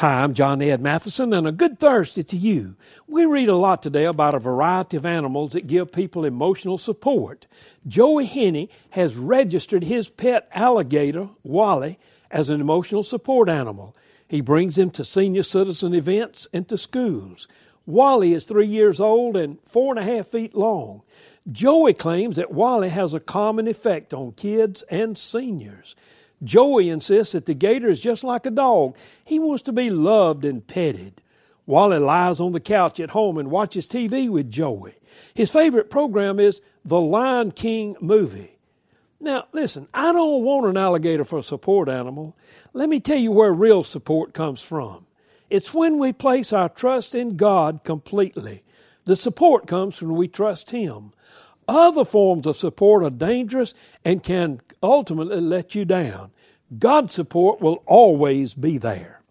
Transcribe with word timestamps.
Hi, 0.00 0.22
I'm 0.22 0.34
John 0.34 0.60
Ed 0.60 0.82
Mathison, 0.82 1.34
and 1.34 1.46
a 1.48 1.52
good 1.52 1.78
Thursday 1.78 2.22
to 2.24 2.36
you. 2.36 2.76
We 3.06 3.24
read 3.24 3.48
a 3.48 3.56
lot 3.56 3.82
today 3.82 4.04
about 4.04 4.34
a 4.34 4.38
variety 4.38 4.98
of 4.98 5.06
animals 5.06 5.54
that 5.54 5.66
give 5.66 5.90
people 5.90 6.26
emotional 6.26 6.76
support. 6.76 7.46
Joie 7.86 8.26
Henney 8.26 8.68
has 8.90 9.16
registered 9.16 9.84
his 9.84 10.10
pet 10.10 10.50
alligator, 10.52 11.30
Wally, 11.42 11.98
as 12.30 12.50
an 12.50 12.60
emotional 12.60 13.04
support 13.04 13.48
animal. 13.48 13.96
He 14.28 14.42
brings 14.42 14.76
him 14.76 14.90
to 14.90 15.02
senior 15.02 15.42
citizen 15.42 15.94
events 15.94 16.46
and 16.52 16.68
to 16.68 16.76
schools. 16.76 17.48
Wally 17.86 18.34
is 18.34 18.44
three 18.44 18.66
years 18.66 19.00
old 19.00 19.34
and 19.34 19.58
four 19.62 19.96
and 19.96 19.98
a 19.98 20.16
half 20.16 20.26
feet 20.26 20.54
long. 20.54 21.04
Joie 21.50 21.94
claims 21.94 22.36
that 22.36 22.52
Wally 22.52 22.90
has 22.90 23.14
a 23.14 23.18
common 23.18 23.66
effect 23.66 24.12
on 24.12 24.32
kids 24.32 24.82
and 24.90 25.16
seniors. 25.16 25.96
Joie 26.44 26.90
insists 26.90 27.32
that 27.32 27.46
the 27.46 27.54
gator 27.54 27.88
is 27.88 28.00
just 28.00 28.22
like 28.24 28.46
a 28.46 28.50
dog. 28.50 28.96
He 29.24 29.38
wants 29.38 29.62
to 29.64 29.72
be 29.72 29.90
loved 29.90 30.44
and 30.44 30.66
petted. 30.66 31.22
Wally 31.66 31.98
lies 31.98 32.40
on 32.40 32.52
the 32.52 32.60
couch 32.60 33.00
at 33.00 33.10
home 33.10 33.38
and 33.38 33.50
watches 33.50 33.88
TV 33.88 34.28
with 34.28 34.50
Joie. 34.50 34.94
His 35.34 35.50
favorite 35.50 35.90
program 35.90 36.38
is 36.38 36.60
the 36.84 37.00
Lion 37.00 37.50
King 37.50 37.96
movie. 38.00 38.58
Now, 39.18 39.46
listen, 39.52 39.88
I 39.94 40.12
don't 40.12 40.44
want 40.44 40.66
an 40.66 40.76
alligator 40.76 41.24
for 41.24 41.38
a 41.38 41.42
support 41.42 41.88
animal. 41.88 42.36
Let 42.72 42.88
me 42.88 43.00
tell 43.00 43.16
you 43.16 43.32
where 43.32 43.52
real 43.52 43.82
support 43.82 44.34
comes 44.34 44.62
from. 44.62 45.06
It's 45.48 45.72
when 45.72 45.98
we 45.98 46.12
place 46.12 46.52
our 46.52 46.68
trust 46.68 47.14
in 47.14 47.36
God 47.36 47.82
completely. 47.82 48.62
The 49.04 49.16
support 49.16 49.66
comes 49.66 50.02
when 50.02 50.14
we 50.14 50.28
trust 50.28 50.70
Him. 50.70 51.12
Other 51.68 52.04
forms 52.04 52.46
of 52.46 52.56
support 52.56 53.02
are 53.02 53.10
dangerous 53.10 53.74
and 54.04 54.22
can 54.22 54.60
ultimately 54.82 55.40
let 55.40 55.74
you 55.74 55.84
down. 55.84 56.30
God's 56.78 57.14
support 57.14 57.60
will 57.60 57.82
always 57.86 58.54
be 58.54 58.78
there. 58.78 59.22